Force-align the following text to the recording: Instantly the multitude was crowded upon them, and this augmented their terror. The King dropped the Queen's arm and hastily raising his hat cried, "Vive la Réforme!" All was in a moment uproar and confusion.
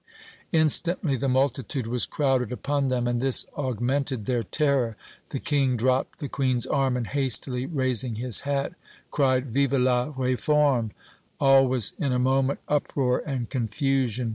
Instantly 0.51 1.15
the 1.15 1.29
multitude 1.29 1.85
was 1.85 2.07
crowded 2.07 2.51
upon 2.51 2.87
them, 2.87 3.07
and 3.07 3.21
this 3.21 3.45
augmented 3.55 4.25
their 4.25 4.41
terror. 4.41 4.97
The 5.29 5.37
King 5.37 5.77
dropped 5.77 6.17
the 6.17 6.27
Queen's 6.27 6.65
arm 6.65 6.97
and 6.97 7.05
hastily 7.05 7.67
raising 7.67 8.15
his 8.15 8.39
hat 8.39 8.73
cried, 9.11 9.53
"Vive 9.53 9.73
la 9.73 10.11
Réforme!" 10.13 10.89
All 11.39 11.67
was 11.67 11.93
in 11.99 12.11
a 12.11 12.17
moment 12.17 12.61
uproar 12.67 13.21
and 13.27 13.47
confusion. 13.47 14.29